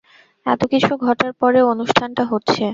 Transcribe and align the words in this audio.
এতোকিছু 0.45 0.91
ঘটার 1.05 1.31
পরেও 1.41 1.65
অনুষ্ঠানটা 1.73 2.23
হচ্ছে। 2.25 2.63